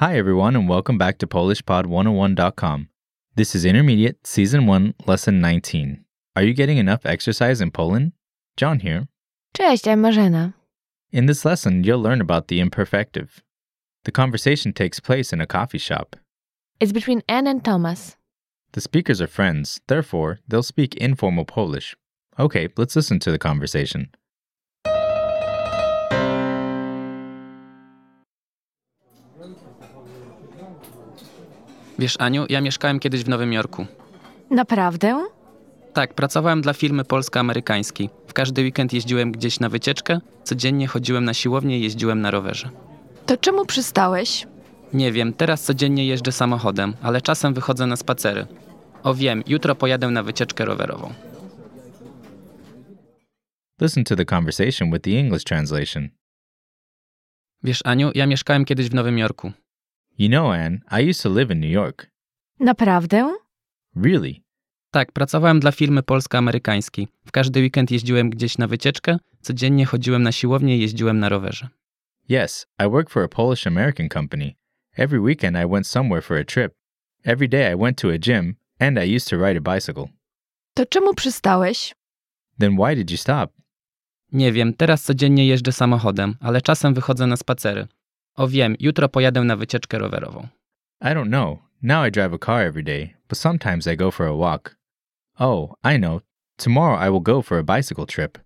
Hi, 0.00 0.16
everyone, 0.16 0.56
and 0.56 0.66
welcome 0.66 0.96
back 0.96 1.18
to 1.18 1.26
PolishPod101.com. 1.26 2.88
This 3.34 3.54
is 3.54 3.66
Intermediate, 3.66 4.26
Season 4.26 4.64
1, 4.64 4.94
Lesson 5.04 5.42
19. 5.42 6.06
Are 6.34 6.42
you 6.42 6.54
getting 6.54 6.78
enough 6.78 7.04
exercise 7.04 7.60
in 7.60 7.70
Poland? 7.70 8.12
John 8.56 8.80
here. 8.80 9.08
Cześć, 9.52 9.86
I'm 9.86 10.00
Marzena. 10.00 10.54
In 11.12 11.26
this 11.26 11.44
lesson, 11.44 11.84
you'll 11.84 12.00
learn 12.00 12.22
about 12.22 12.48
the 12.48 12.60
imperfective. 12.60 13.42
The 14.04 14.10
conversation 14.10 14.72
takes 14.72 15.00
place 15.00 15.34
in 15.34 15.40
a 15.42 15.46
coffee 15.46 15.76
shop. 15.76 16.16
It's 16.80 16.92
between 16.92 17.22
Anne 17.28 17.46
and 17.46 17.62
Thomas. 17.62 18.16
The 18.72 18.80
speakers 18.80 19.20
are 19.20 19.26
friends, 19.26 19.82
therefore, 19.86 20.38
they'll 20.48 20.62
speak 20.62 20.94
informal 20.94 21.44
Polish. 21.44 21.94
Okay, 22.38 22.68
let's 22.78 22.96
listen 22.96 23.18
to 23.18 23.30
the 23.30 23.38
conversation. 23.38 24.08
Wiesz, 32.00 32.16
Aniu, 32.18 32.46
ja 32.48 32.60
mieszkałem 32.60 33.00
kiedyś 33.00 33.24
w 33.24 33.28
Nowym 33.28 33.52
Jorku. 33.52 33.86
Naprawdę? 34.50 35.26
Tak, 35.92 36.14
pracowałem 36.14 36.60
dla 36.60 36.72
firmy 36.72 37.04
polsko-amerykańskiej. 37.04 38.10
W 38.26 38.32
każdy 38.32 38.62
weekend 38.62 38.92
jeździłem 38.92 39.32
gdzieś 39.32 39.60
na 39.60 39.68
wycieczkę, 39.68 40.20
codziennie 40.44 40.86
chodziłem 40.86 41.24
na 41.24 41.34
siłownię 41.34 41.78
i 41.78 41.82
jeździłem 41.82 42.20
na 42.20 42.30
rowerze. 42.30 42.70
To 43.26 43.36
czemu 43.36 43.66
przystałeś? 43.66 44.46
Nie 44.92 45.12
wiem, 45.12 45.32
teraz 45.32 45.62
codziennie 45.62 46.06
jeżdżę 46.06 46.32
samochodem, 46.32 46.94
ale 47.02 47.20
czasem 47.20 47.54
wychodzę 47.54 47.86
na 47.86 47.96
spacery. 47.96 48.46
O 49.02 49.14
wiem, 49.14 49.42
jutro 49.46 49.74
pojadę 49.74 50.10
na 50.10 50.22
wycieczkę 50.22 50.64
rowerową. 50.64 51.12
Listen 53.80 54.04
to 54.04 54.16
the 54.16 54.24
conversation 54.24 54.90
with 54.90 55.04
the 55.04 55.10
English 55.10 55.44
translation. 55.44 56.08
Wiesz, 57.62 57.80
Aniu, 57.84 58.10
ja 58.14 58.26
mieszkałem 58.26 58.64
kiedyś 58.64 58.88
w 58.88 58.94
Nowym 58.94 59.18
Jorku. 59.18 59.52
You 60.18 60.28
know, 60.28 60.52
Anne, 60.54 60.80
I 60.90 61.10
used 61.10 61.22
to 61.22 61.28
live 61.28 61.50
in 61.54 61.60
New 61.60 61.70
York. 61.70 62.06
Naprawdę? 62.60 63.34
Really? 63.96 64.42
Tak, 64.90 65.12
pracowałem 65.12 65.60
dla 65.60 65.72
firmy 65.72 66.02
polsko-amerykańskiej. 66.02 67.08
W 67.26 67.32
każdy 67.32 67.60
weekend 67.60 67.90
jeździłem 67.90 68.30
gdzieś 68.30 68.58
na 68.58 68.66
wycieczkę, 68.66 69.16
codziennie 69.40 69.86
chodziłem 69.86 70.22
na 70.22 70.32
siłownię 70.32 70.76
i 70.76 70.80
jeździłem 70.80 71.18
na 71.18 71.28
rowerze. 71.28 71.68
Yes, 72.30 72.66
I 72.86 72.90
work 72.90 73.10
for 73.10 73.22
a 73.24 73.28
Polish 73.28 73.66
American 73.66 74.08
company. 74.08 74.54
Every 74.96 75.20
weekend 75.20 75.56
I 75.56 75.66
went 75.70 75.86
somewhere 75.86 76.22
for 76.22 76.36
a 76.36 76.44
trip. 76.44 76.72
Every 77.24 77.48
day 77.48 77.72
I 77.74 77.76
went 77.76 77.98
to 78.00 78.08
a 78.10 78.18
gym, 78.18 78.54
and 78.78 78.98
I 78.98 79.16
used 79.16 79.28
to 79.28 79.36
ride 79.46 79.56
a 79.70 79.74
bicycle. 79.74 80.04
To 80.74 80.86
czemu 80.86 81.14
przystałeś? 81.14 81.94
Then 82.58 82.76
why 82.76 82.96
did 82.96 83.10
you 83.10 83.16
stop? 83.16 83.52
Nie 84.32 84.52
wiem, 84.52 84.74
teraz 84.74 85.02
codziennie 85.02 85.46
jeżdżę 85.46 85.72
samochodem, 85.72 86.34
ale 86.40 86.62
czasem 86.62 86.94
wychodzę 86.94 87.26
na 87.26 87.36
spacery. 87.36 87.86
O 88.36 88.48
wiem, 88.48 88.76
jutro 88.80 89.08
pojadę 89.08 89.44
na 89.44 89.56
wycieczkę 89.56 89.98
rowerową. 89.98 90.48
I 91.02 91.14
don't 91.14 91.28
know. 91.28 91.58
Now 91.82 92.06
I 92.06 92.10
drive 92.10 92.34
a 92.34 92.38
car 92.38 92.62
every 92.62 92.84
day, 92.84 93.14
but 93.28 93.38
sometimes 93.38 93.86
I 93.86 93.96
go 93.96 94.10
for 94.10 94.26
a 94.26 94.36
walk. 94.36 94.76
Oh, 95.38 95.74
I 95.82 95.98
know. 95.98 96.20
Tomorrow 96.56 96.98
I 96.98 97.10
will 97.10 97.22
go 97.22 97.42
for 97.42 97.58
a 97.58 97.64
bicycle 97.64 98.06
trip. 98.06 98.38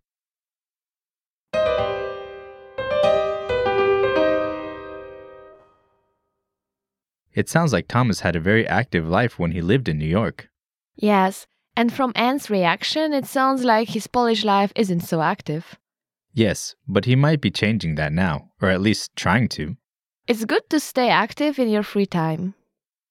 It 7.34 7.48
sounds 7.48 7.72
like 7.72 7.88
Thomas 7.88 8.20
had 8.20 8.36
a 8.36 8.40
very 8.40 8.66
active 8.68 9.08
life 9.08 9.38
when 9.40 9.50
he 9.50 9.60
lived 9.60 9.88
in 9.88 9.98
New 9.98 10.06
York. 10.06 10.48
Yes, 10.94 11.46
and 11.76 11.92
from 11.92 12.12
Anne's 12.14 12.48
reaction, 12.48 13.12
it 13.12 13.26
sounds 13.26 13.64
like 13.64 13.88
his 13.88 14.06
Polish 14.06 14.44
life 14.44 14.72
isn't 14.76 15.00
so 15.00 15.20
active. 15.20 15.76
Yes, 16.32 16.76
but 16.86 17.04
he 17.04 17.16
might 17.16 17.40
be 17.40 17.50
changing 17.50 17.96
that 17.96 18.12
now, 18.12 18.50
or 18.62 18.68
at 18.68 18.80
least 18.80 19.16
trying 19.16 19.48
to. 19.48 19.76
It's 20.26 20.46
good 20.46 20.70
to 20.70 20.80
stay 20.80 21.10
active 21.10 21.58
in 21.58 21.68
your 21.68 21.82
free 21.82 22.06
time. 22.06 22.54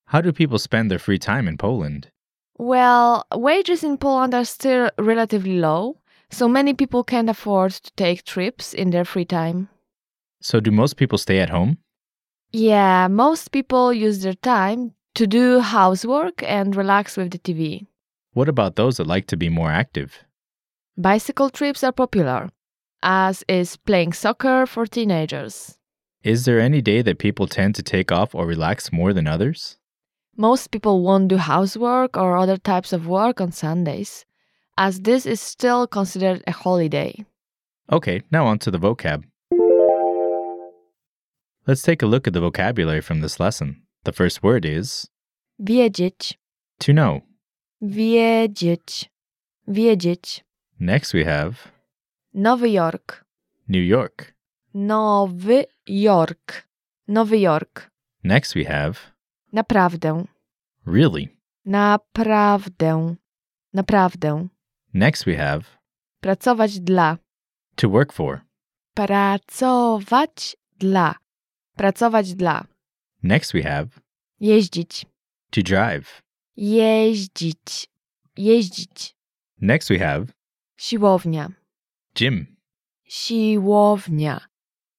How 0.07 0.19
do 0.19 0.31
people 0.31 0.57
spend 0.57 0.89
their 0.89 0.97
free 0.97 1.19
time 1.19 1.47
in 1.47 1.57
Poland? 1.57 2.09
Well, 2.57 3.25
wages 3.35 3.83
in 3.83 3.97
Poland 3.97 4.33
are 4.33 4.45
still 4.45 4.89
relatively 4.97 5.59
low, 5.59 5.99
so 6.31 6.47
many 6.47 6.73
people 6.73 7.03
can't 7.03 7.29
afford 7.29 7.73
to 7.73 7.91
take 7.95 8.23
trips 8.23 8.73
in 8.73 8.89
their 8.89 9.05
free 9.05 9.25
time. 9.25 9.69
So, 10.41 10.59
do 10.59 10.71
most 10.71 10.97
people 10.97 11.19
stay 11.19 11.39
at 11.39 11.51
home? 11.51 11.77
Yeah, 12.51 13.07
most 13.07 13.51
people 13.51 13.93
use 13.93 14.23
their 14.23 14.33
time 14.33 14.93
to 15.13 15.27
do 15.27 15.59
housework 15.59 16.41
and 16.43 16.75
relax 16.75 17.15
with 17.15 17.31
the 17.31 17.39
TV. 17.39 17.85
What 18.33 18.49
about 18.49 18.75
those 18.75 18.97
that 18.97 19.07
like 19.07 19.27
to 19.27 19.37
be 19.37 19.49
more 19.49 19.71
active? 19.71 20.23
Bicycle 20.97 21.51
trips 21.51 21.83
are 21.83 21.91
popular, 21.91 22.49
as 23.03 23.43
is 23.47 23.77
playing 23.77 24.13
soccer 24.13 24.65
for 24.65 24.87
teenagers. 24.87 25.77
Is 26.23 26.45
there 26.45 26.59
any 26.59 26.81
day 26.81 27.01
that 27.01 27.19
people 27.19 27.47
tend 27.47 27.75
to 27.75 27.83
take 27.83 28.11
off 28.11 28.33
or 28.33 28.45
relax 28.45 28.91
more 28.93 29.11
than 29.13 29.27
others? 29.27 29.77
Most 30.37 30.71
people 30.71 31.03
won't 31.03 31.27
do 31.27 31.37
housework 31.37 32.17
or 32.17 32.37
other 32.37 32.57
types 32.57 32.93
of 32.93 33.07
work 33.07 33.41
on 33.41 33.51
Sundays, 33.51 34.25
as 34.77 35.01
this 35.01 35.25
is 35.25 35.41
still 35.41 35.85
considered 35.85 36.41
a 36.47 36.51
holiday. 36.51 37.25
Okay, 37.91 38.21
now 38.31 38.45
on 38.47 38.57
to 38.59 38.71
the 38.71 38.79
vocab. 38.79 39.23
Let's 41.67 41.81
take 41.81 42.01
a 42.01 42.05
look 42.07 42.25
at 42.27 42.33
the 42.33 42.39
vocabulary 42.41 43.01
from 43.01 43.21
this 43.21 43.39
lesson. 43.39 43.83
The 44.05 44.11
first 44.13 44.41
word 44.43 44.65
is 44.65 45.09
Wiedzieć, 45.61 46.35
to 46.79 46.93
know. 46.93 47.21
wiedzieć, 47.81 49.09
wiedzieć. 49.67 50.41
Next 50.79 51.13
we 51.13 51.25
have 51.25 51.71
Nowy 52.33 52.71
Jork, 52.73 53.23
New 53.67 53.81
York. 53.81 54.32
Nowy 54.73 55.65
Jork, 55.87 56.67
Nowy 57.07 57.37
Jork. 57.39 57.91
Next 58.23 58.53
we 58.53 58.63
have 58.65 58.93
Naprawdę, 59.53 60.25
really. 60.85 61.27
naprawdę, 61.65 63.15
naprawdę. 63.73 64.47
Next 64.93 65.25
we 65.25 65.35
have 65.37 65.61
Pracować 66.21 66.79
dla, 66.79 67.17
to 67.75 67.89
work 67.89 68.13
for. 68.13 68.41
pracować 68.95 70.57
dla, 70.79 71.15
pracować 71.75 72.35
dla. 72.35 72.65
Next 73.23 73.53
we 73.53 73.63
have 73.63 73.87
Jeździć, 74.39 75.05
to 75.51 75.61
drive. 75.61 76.21
jeździć, 76.57 77.87
jeździć. 78.37 79.15
Next 79.61 79.89
we 79.89 79.99
have 79.99 80.25
Siłownia, 80.77 81.49
gym. 82.15 82.45
siłownia, 83.03 84.39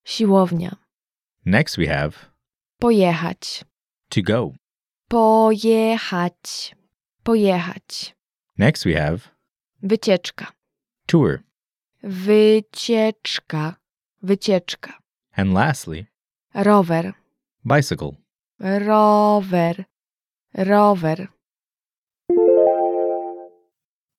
siłownia. 0.05 0.77
Next 1.47 1.77
we 1.77 1.87
have 1.87 2.13
Pojechać, 2.79 3.65
to 4.09 4.23
go. 4.23 4.53
pojechać, 5.09 6.75
pojechać. 7.23 8.15
Next 8.59 8.85
we 8.85 8.95
have 8.95 9.19
Wycieczka, 9.83 10.53
tour. 11.07 11.43
wycieczka, 12.03 13.77
wycieczka. 14.23 14.93
And 15.37 15.53
lastly, 15.53 16.07
Rower, 16.55 17.13
bicycle. 17.65 18.17
rower, 18.61 19.85
rower. 20.55 21.29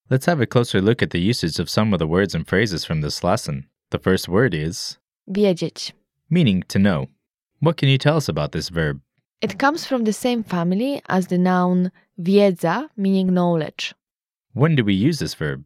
Let's 0.09 0.25
have 0.27 0.39
a 0.39 0.45
closer 0.45 0.81
look 0.81 1.01
at 1.01 1.09
the 1.11 1.19
usage 1.19 1.59
of 1.59 1.69
some 1.69 1.93
of 1.93 1.99
the 1.99 2.07
words 2.07 2.35
and 2.35 2.47
phrases 2.47 2.85
from 2.85 3.01
this 3.01 3.23
lesson. 3.23 3.69
The 3.91 3.97
first 3.99 4.27
word 4.29 4.53
is 4.53 4.97
Wiedzieć. 5.27 5.93
meaning 6.29 6.63
to 6.67 6.79
know. 6.79 7.07
What 7.59 7.77
can 7.77 7.89
you 7.89 7.97
tell 7.97 8.17
us 8.17 8.29
about 8.29 8.51
this 8.51 8.69
verb? 8.69 8.99
It 9.41 9.59
comes 9.59 9.85
from 9.85 10.03
the 10.03 10.13
same 10.13 10.43
family 10.43 11.01
as 11.07 11.27
the 11.27 11.37
noun 11.37 11.91
wiedza, 12.17 12.89
meaning 12.97 13.33
knowledge. 13.33 13.93
When 14.53 14.75
do 14.75 14.83
we 14.83 14.93
use 14.93 15.19
this 15.19 15.35
verb? 15.35 15.63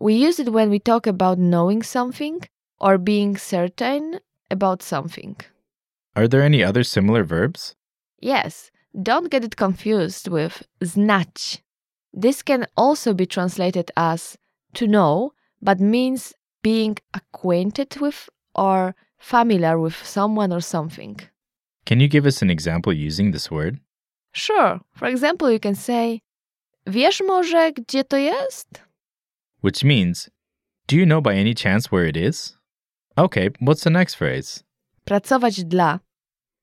We 0.00 0.14
use 0.14 0.38
it 0.42 0.52
when 0.52 0.70
we 0.70 0.78
talk 0.78 1.06
about 1.06 1.38
knowing 1.38 1.82
something 1.82 2.40
or 2.80 2.98
being 2.98 3.36
certain 3.36 4.20
about 4.50 4.82
something. 4.82 5.36
Are 6.14 6.28
there 6.28 6.42
any 6.42 6.62
other 6.62 6.84
similar 6.84 7.24
verbs? 7.24 7.74
Yes, 8.20 8.70
don't 9.02 9.30
get 9.30 9.44
it 9.44 9.56
confused 9.56 10.28
with 10.28 10.62
znać. 10.80 11.60
This 12.12 12.42
can 12.42 12.66
also 12.76 13.14
be 13.14 13.26
translated 13.26 13.90
as 13.96 14.36
to 14.74 14.86
know, 14.86 15.32
but 15.62 15.80
means 15.80 16.34
being 16.62 16.96
acquainted 17.14 17.96
with 18.00 18.28
or 18.54 18.94
familiar 19.18 19.78
with 19.78 19.94
someone 20.06 20.52
or 20.52 20.60
something. 20.60 21.16
Can 21.84 22.00
you 22.00 22.08
give 22.08 22.26
us 22.26 22.42
an 22.42 22.50
example 22.50 22.92
using 22.92 23.32
this 23.32 23.50
word? 23.50 23.80
Sure, 24.32 24.80
for 24.94 25.08
example, 25.08 25.50
you 25.50 25.58
can 25.58 25.74
say, 25.74 26.20
Wiesz 26.86 27.20
może, 27.20 27.72
gdzie 27.72 28.04
to 28.04 28.16
jest? 28.16 28.82
Which 29.62 29.84
means, 29.84 30.28
do 30.86 30.96
you 30.96 31.06
know 31.06 31.20
by 31.20 31.34
any 31.34 31.54
chance 31.54 31.92
where 31.92 32.04
it 32.04 32.16
is? 32.16 32.56
Okay, 33.16 33.50
what's 33.60 33.84
the 33.84 33.90
next 33.90 34.14
phrase? 34.16 34.64
Pracować 35.06 35.64
dla. 35.64 36.00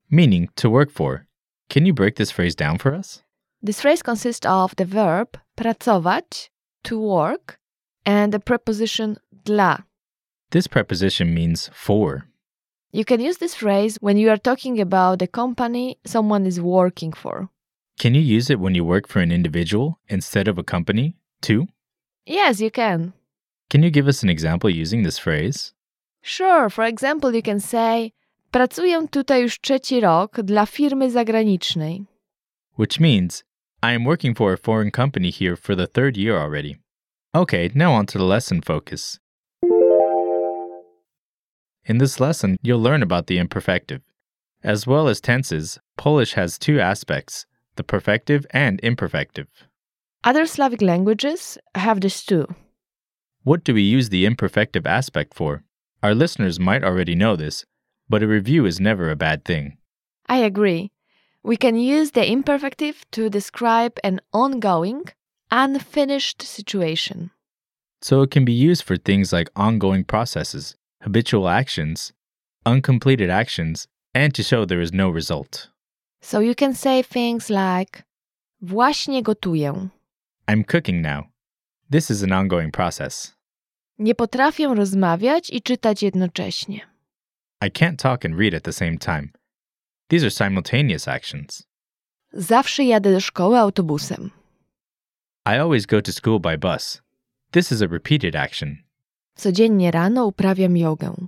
Meaning 0.10 0.50
to 0.56 0.70
work 0.70 0.92
for. 0.92 1.26
Can 1.70 1.86
you 1.86 1.94
break 1.94 2.16
this 2.16 2.32
phrase 2.32 2.56
down 2.56 2.78
for 2.78 2.94
us? 2.94 3.24
This 3.62 3.82
phrase 3.82 4.02
consists 4.02 4.46
of 4.46 4.76
the 4.76 4.86
verb 4.86 5.38
pracować, 5.56 6.50
to 6.84 7.00
work, 7.00 7.60
and 8.06 8.34
the 8.34 8.40
preposition 8.40 9.18
dla. 9.46 9.84
This 10.52 10.68
preposition 10.68 11.34
means 11.34 11.70
for. 11.74 12.26
You 12.92 13.06
can 13.06 13.20
use 13.20 13.38
this 13.38 13.54
phrase 13.54 13.98
when 14.02 14.18
you 14.18 14.30
are 14.32 14.38
talking 14.38 14.82
about 14.82 15.20
the 15.20 15.28
company 15.28 15.98
someone 16.06 16.48
is 16.48 16.60
working 16.60 17.14
for. 17.14 17.50
Can 18.00 18.16
you 18.16 18.22
use 18.22 18.50
it 18.50 18.60
when 18.60 18.74
you 18.74 18.84
work 18.84 19.08
for 19.08 19.20
an 19.20 19.32
individual 19.32 20.00
instead 20.08 20.48
of 20.48 20.58
a 20.58 20.64
company, 20.64 21.16
too? 21.42 21.68
Yes, 22.26 22.60
you 22.62 22.72
can. 22.72 23.14
Can 23.70 23.84
you 23.84 23.92
give 23.92 24.08
us 24.08 24.24
an 24.24 24.30
example 24.30 24.70
using 24.70 25.04
this 25.04 25.20
phrase? 25.20 25.74
Sure, 26.22 26.70
for 26.70 26.84
example, 26.84 27.36
you 27.36 27.44
can 27.44 27.60
say 27.60 28.14
Pracuję 28.52 29.08
tutaj 29.08 29.42
już 29.42 29.60
trzeci 29.60 30.00
rok 30.00 30.42
dla 30.42 30.66
firmy 30.66 31.12
zagranicznej. 31.12 32.06
Which 32.80 33.00
means, 33.00 33.44
I 33.84 33.94
am 33.94 34.06
working 34.06 34.38
for 34.38 34.54
a 34.54 34.58
foreign 34.58 34.92
company 34.92 35.32
here 35.32 35.56
for 35.56 35.76
the 35.76 35.88
third 35.88 36.18
year 36.18 36.36
already. 36.36 36.78
Okay, 37.36 37.70
now 37.76 37.94
on 37.94 38.06
to 38.06 38.18
the 38.18 38.24
lesson 38.24 38.62
focus. 38.62 39.20
In 41.90 41.98
this 41.98 42.20
lesson, 42.20 42.58
you'll 42.62 42.80
learn 42.80 43.02
about 43.02 43.26
the 43.26 43.40
imperfective. 43.40 44.02
As 44.64 44.86
well 44.86 45.08
as 45.08 45.20
tenses, 45.20 45.80
Polish 45.98 46.34
has 46.34 46.60
two 46.60 46.80
aspects 46.80 47.48
the 47.78 47.84
perfective 47.84 48.46
and 48.52 48.80
imperfective. 48.84 49.48
Other 50.24 50.46
Slavic 50.46 50.84
languages 50.84 51.58
have 51.74 52.02
this 52.02 52.24
too. 52.24 52.46
What 53.42 53.64
do 53.64 53.74
we 53.74 53.82
use 53.82 54.10
the 54.10 54.26
imperfective 54.26 54.86
aspect 54.86 55.34
for? 55.34 55.64
Our 56.04 56.14
listeners 56.14 56.60
might 56.60 56.84
already 56.84 57.16
know 57.16 57.36
this, 57.36 57.66
but 58.08 58.22
a 58.22 58.28
review 58.28 58.68
is 58.68 58.80
never 58.80 59.10
a 59.10 59.16
bad 59.16 59.44
thing. 59.44 59.78
I 60.28 60.38
agree. 60.38 60.92
We 61.42 61.58
can 61.58 61.76
use 61.76 62.12
the 62.12 62.22
imperfective 62.22 62.98
to 63.14 63.32
describe 63.32 63.98
an 64.04 64.20
ongoing, 64.32 65.06
unfinished 65.50 66.44
situation. 66.44 67.32
So 68.02 68.22
it 68.22 68.30
can 68.30 68.46
be 68.46 68.54
used 68.54 68.84
for 68.84 68.96
things 68.96 69.34
like 69.34 69.50
ongoing 69.56 70.04
processes, 70.04 70.76
habitual 71.02 71.48
actions, 71.48 72.14
uncompleted 72.66 73.30
actions, 73.30 73.88
and 74.14 74.34
to 74.36 74.44
show 74.44 74.66
there 74.66 74.82
is 74.82 74.94
no 74.94 75.10
result. 75.10 75.70
So 76.22 76.40
you 76.40 76.56
can 76.56 76.74
say 76.74 77.02
things 77.04 77.50
like 77.50 78.04
Właśnie 78.62 79.24
gotuję. 79.24 79.90
I'm 80.48 80.64
cooking 80.64 81.02
now. 81.02 81.30
This 81.90 82.12
is 82.12 82.24
an 82.24 82.32
ongoing 82.32 82.72
process. 82.72 83.36
Nie 84.00 84.16
potrafię 84.16 84.68
rozmawiać 84.76 85.50
i 85.50 85.62
czytać 85.62 86.04
jednocześnie. 86.04 86.80
I 87.62 87.72
can't 87.72 87.98
talk 87.98 88.26
and 88.26 88.36
read 88.40 88.54
at 88.54 88.64
the 88.64 88.74
same 88.74 88.98
time. 88.98 89.30
These 90.10 90.24
are 90.24 90.32
simultaneous 90.32 91.08
actions. 91.08 91.64
Zawsze 92.34 92.84
jadę 92.84 93.12
do 93.12 93.20
szkoły 93.20 93.60
autobusem. 93.60 94.32
I 95.46 95.58
always 95.60 95.86
go 95.86 96.02
to 96.02 96.12
school 96.12 96.40
by 96.40 96.58
bus. 96.58 97.02
This 97.52 97.72
is 97.72 97.82
a 97.82 97.88
repeated 97.88 98.36
action. 98.36 98.84
Codziennie 99.44 99.92
rano 99.92 100.26
uprawiam 100.26 100.78
jogę. 100.78 101.28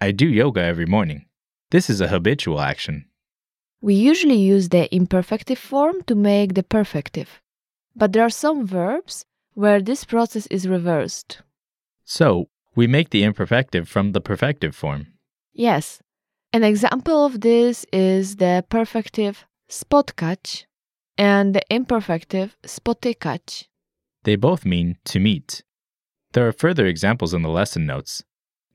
I 0.00 0.12
do 0.12 0.26
yoga 0.26 0.62
every 0.62 0.86
morning. 0.86 1.26
This 1.70 1.90
is 1.90 2.00
a 2.00 2.08
habitual 2.08 2.60
action. 2.60 3.04
We 3.80 3.94
usually 3.94 4.38
use 4.38 4.68
the 4.68 4.88
imperfective 4.90 5.58
form 5.58 6.02
to 6.06 6.14
make 6.14 6.54
the 6.54 6.62
perfective. 6.62 7.40
But 7.94 8.12
there 8.12 8.24
are 8.24 8.30
some 8.30 8.66
verbs 8.66 9.24
where 9.54 9.80
this 9.80 10.04
process 10.04 10.46
is 10.48 10.68
reversed. 10.68 11.42
So, 12.04 12.48
we 12.74 12.86
make 12.86 13.10
the 13.10 13.22
imperfective 13.22 13.88
from 13.88 14.12
the 14.12 14.20
perfective 14.20 14.74
form. 14.74 15.06
Yes. 15.52 16.00
An 16.52 16.64
example 16.64 17.24
of 17.24 17.40
this 17.40 17.86
is 17.92 18.36
the 18.36 18.64
perfective 18.68 19.44
spotkać 19.68 20.66
and 21.16 21.54
the 21.54 21.62
imperfective 21.70 22.56
spotykać. 22.64 23.64
They 24.24 24.36
both 24.36 24.64
mean 24.64 24.96
to 25.04 25.20
meet. 25.20 25.62
There 26.32 26.46
are 26.46 26.52
further 26.52 26.86
examples 26.86 27.32
in 27.34 27.42
the 27.42 27.48
lesson 27.48 27.86
notes. 27.86 28.22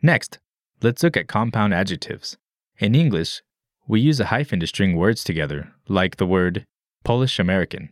Next, 0.02 0.40
let's 0.82 1.04
look 1.04 1.18
at 1.18 1.28
compound 1.28 1.74
adjectives. 1.74 2.38
In 2.80 2.96
English, 2.96 3.42
we 3.88 4.02
use 4.02 4.20
a 4.20 4.26
hyphen 4.26 4.60
to 4.62 4.68
string 4.68 4.96
words 4.96 5.24
together, 5.24 5.72
like 5.88 6.18
the 6.18 6.26
word 6.26 6.66
Polish 7.04 7.40
American. 7.40 7.90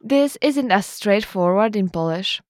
This 0.00 0.36
isn't 0.42 0.70
as 0.70 0.86
straightforward 0.86 1.76
in 1.76 1.88
Polish. 1.90 2.40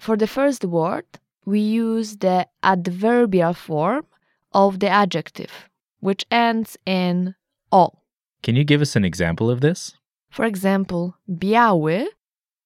For 0.00 0.16
the 0.16 0.26
first 0.26 0.64
word, 0.64 1.04
we 1.44 1.60
use 1.60 2.16
the 2.16 2.46
adverbial 2.62 3.54
form 3.54 4.06
of 4.52 4.80
the 4.80 4.88
adjective, 4.88 5.68
which 6.00 6.24
ends 6.30 6.76
in 6.86 7.34
o. 7.70 7.90
Can 8.42 8.56
you 8.56 8.64
give 8.64 8.80
us 8.80 8.96
an 8.96 9.04
example 9.04 9.50
of 9.50 9.60
this? 9.60 9.94
For 10.30 10.44
example, 10.44 11.14
biały 11.28 12.06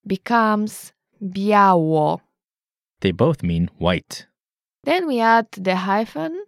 becomes 0.07 0.93
biało. 1.23 2.21
They 3.01 3.13
both 3.13 3.43
mean 3.43 3.71
white. 3.79 4.27
Then 4.85 5.07
we 5.07 5.21
add 5.21 5.49
the 5.53 5.77
hyphen, 5.77 6.45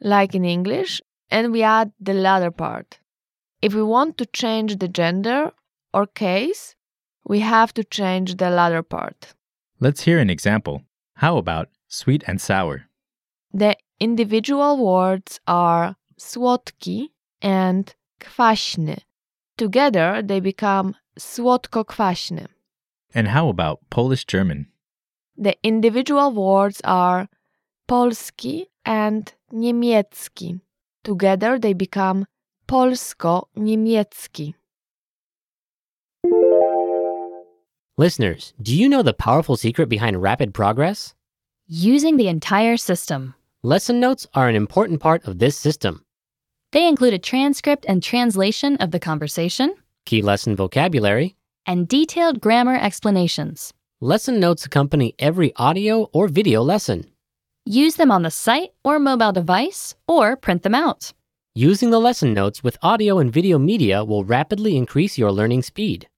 like 0.00 0.34
in 0.34 0.44
English, 0.44 1.00
and 1.30 1.52
we 1.52 1.62
add 1.62 1.92
the 2.00 2.14
latter 2.14 2.50
part. 2.50 2.98
If 3.62 3.74
we 3.74 3.82
want 3.82 4.18
to 4.18 4.26
change 4.26 4.78
the 4.78 4.88
gender 4.88 5.52
or 5.92 6.06
case, 6.06 6.76
we 7.24 7.40
have 7.40 7.72
to 7.74 7.84
change 7.84 8.36
the 8.36 8.50
latter 8.50 8.82
part. 8.82 9.34
Let's 9.80 10.02
hear 10.02 10.18
an 10.18 10.30
example. 10.30 10.82
How 11.16 11.38
about 11.38 11.68
sweet 11.88 12.24
and 12.26 12.40
sour? 12.40 12.88
The 13.52 13.76
individual 14.00 14.76
words 14.76 15.40
are 15.46 15.96
słodki 16.18 17.08
and 17.40 17.94
kwaśny. 18.20 18.98
Together 19.56 20.22
they 20.22 20.40
become 20.40 20.94
słodko-kwaśny. 21.18 22.46
And 23.14 23.28
how 23.28 23.48
about 23.48 23.78
Polish 23.90 24.24
German? 24.24 24.66
The 25.36 25.56
individual 25.62 26.30
words 26.32 26.80
are 26.84 27.28
polski 27.88 28.66
and 28.84 29.32
niemiecki. 29.52 30.60
Together 31.02 31.58
they 31.58 31.72
become 31.72 32.26
polsko-niemiecki. 32.68 34.54
Listeners, 37.96 38.54
do 38.60 38.74
you 38.74 38.88
know 38.88 39.02
the 39.02 39.14
powerful 39.14 39.56
secret 39.56 39.88
behind 39.88 40.20
rapid 40.22 40.52
progress? 40.54 41.14
Using 41.66 42.16
the 42.16 42.28
entire 42.28 42.76
system. 42.76 43.34
Lesson 43.62 44.00
notes 44.00 44.26
are 44.34 44.48
an 44.48 44.56
important 44.56 45.00
part 45.00 45.24
of 45.26 45.38
this 45.38 45.56
system. 45.56 46.04
They 46.72 46.88
include 46.88 47.14
a 47.14 47.18
transcript 47.18 47.86
and 47.88 48.02
translation 48.02 48.76
of 48.78 48.90
the 48.90 48.98
conversation 49.00 49.74
Key 50.06 50.22
lesson 50.22 50.56
vocabulary. 50.56 51.36
and 51.66 51.88
detailed 51.88 52.40
grammar 52.40 52.76
explanations. 52.76 53.72
Lesson 54.00 54.40
notes 54.40 54.66
accompany 54.66 55.14
every 55.18 55.52
audio 55.56 56.08
or 56.12 56.26
video 56.28 56.62
lesson. 56.62 57.04
Use 57.64 57.94
them 57.94 58.10
on 58.10 58.22
the 58.22 58.30
site 58.30 58.70
or 58.84 58.98
mobile 58.98 59.32
device 59.32 59.94
or 60.08 60.36
print 60.36 60.62
them 60.62 60.74
out. 60.74 61.12
Using 61.54 61.90
the 61.90 62.00
lesson 62.00 62.34
notes 62.34 62.64
with 62.64 62.76
audio 62.82 63.18
and 63.18 63.32
video 63.32 63.58
media 63.58 64.04
will 64.04 64.24
rapidly 64.24 64.76
increase 64.76 65.16
your 65.16 65.30
learning 65.30 65.62
speed. 65.62 66.08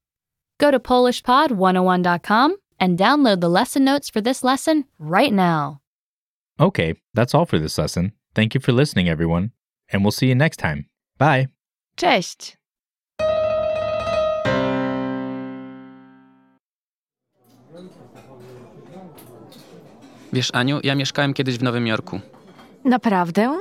Go 0.58 0.70
to 0.70 0.80
PolishPod101.com 0.80 2.56
and 2.80 2.98
download 2.98 3.40
the 3.40 3.50
lesson 3.50 3.84
notes 3.84 4.08
for 4.08 4.22
this 4.22 4.42
lesson 4.42 4.86
right 4.98 5.32
now. 5.32 5.80
Okay, 6.58 6.94
that's 7.12 7.34
all 7.34 7.44
for 7.44 7.58
this 7.58 7.76
lesson. 7.76 8.12
Thank 8.34 8.54
you 8.54 8.60
for 8.60 8.72
listening, 8.72 9.08
everyone, 9.08 9.52
and 9.90 10.02
we'll 10.02 10.12
see 10.12 10.28
you 10.28 10.34
next 10.34 10.56
time. 10.56 10.86
Bye. 11.18 11.48
Cześć! 11.98 12.56
Wiesz, 20.36 20.50
Aniu, 20.54 20.80
ja 20.82 20.94
mieszkałem 20.94 21.34
kiedyś 21.34 21.58
w 21.58 21.62
Nowym 21.62 21.86
Jorku. 21.86 22.20
Naprawdę? 22.84 23.58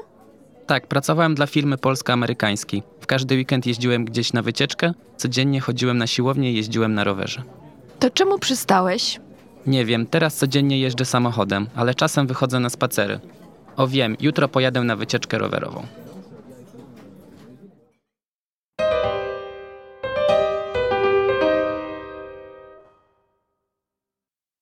Tak, 0.67 0.87
pracowałem 0.87 1.35
dla 1.35 1.47
firmy 1.47 1.77
polsko-amerykańskiej. 1.77 2.83
W 2.99 3.07
każdy 3.07 3.35
weekend 3.35 3.65
jeździłem 3.65 4.05
gdzieś 4.05 4.33
na 4.33 4.41
wycieczkę, 4.41 4.93
codziennie 5.17 5.61
chodziłem 5.61 5.97
na 5.97 6.07
siłownię 6.07 6.51
i 6.51 6.55
jeździłem 6.55 6.93
na 6.93 7.03
rowerze. 7.03 7.43
To 7.99 8.09
czemu 8.09 8.39
przystałeś? 8.39 9.19
Nie 9.67 9.85
wiem, 9.85 10.07
teraz 10.07 10.35
codziennie 10.35 10.79
jeżdżę 10.79 11.05
samochodem, 11.05 11.67
ale 11.75 11.93
czasem 11.95 12.27
wychodzę 12.27 12.59
na 12.59 12.69
spacery. 12.69 13.19
O 13.77 13.87
wiem, 13.87 14.17
jutro 14.19 14.47
pojadę 14.47 14.83
na 14.83 14.95
wycieczkę 14.95 15.37
rowerową. 15.37 15.85